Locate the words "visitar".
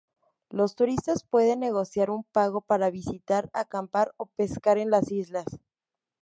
2.89-3.51